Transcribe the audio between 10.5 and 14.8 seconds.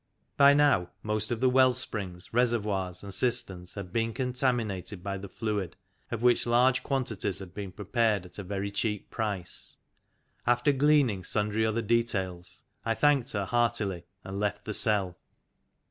gleaning sundry other details, I thanked her heartily and left the